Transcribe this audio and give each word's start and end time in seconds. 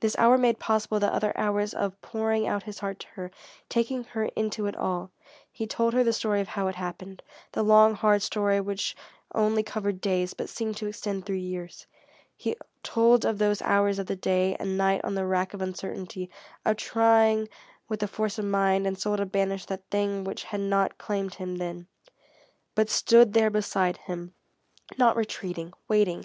This 0.00 0.16
hour 0.16 0.38
made 0.38 0.58
possible 0.58 0.98
the 0.98 1.12
other 1.12 1.36
hours 1.36 1.74
of 1.74 2.00
pouring 2.00 2.46
out 2.46 2.62
his 2.62 2.78
heart 2.78 2.98
to 3.00 3.06
her, 3.08 3.30
taking 3.68 4.04
her 4.04 4.24
into 4.34 4.64
it 4.64 4.74
all. 4.74 5.10
He 5.52 5.66
told 5.66 5.92
her 5.92 6.02
the 6.02 6.14
story 6.14 6.40
of 6.40 6.48
how 6.48 6.68
it 6.68 6.76
happened, 6.76 7.22
the 7.52 7.62
long, 7.62 7.94
hard 7.94 8.22
story 8.22 8.58
which 8.58 8.96
only 9.34 9.62
covered 9.62 10.00
days, 10.00 10.32
but 10.32 10.48
seemed 10.48 10.78
to 10.78 10.86
extend 10.86 11.26
through 11.26 11.36
years. 11.36 11.86
He 12.36 12.56
told 12.82 13.26
of 13.26 13.36
those 13.36 13.60
hours 13.60 13.98
of 13.98 14.06
the 14.06 14.16
day 14.16 14.56
and 14.58 14.78
night 14.78 15.02
on 15.04 15.14
the 15.14 15.26
rack 15.26 15.52
of 15.52 15.60
uncertainty, 15.60 16.30
of 16.64 16.78
trying 16.78 17.46
with 17.86 18.00
the 18.00 18.08
force 18.08 18.38
of 18.38 18.46
mind 18.46 18.86
and 18.86 18.98
soul 18.98 19.18
to 19.18 19.26
banish 19.26 19.66
that 19.66 19.84
thing 19.90 20.24
which 20.24 20.44
had 20.44 20.60
not 20.62 20.96
claimed 20.96 21.34
him 21.34 21.56
then, 21.58 21.86
but 22.74 22.88
stood 22.88 23.34
there 23.34 23.50
beside 23.50 23.98
him, 23.98 24.32
not 24.96 25.16
retreating, 25.16 25.74
waiting. 25.86 26.24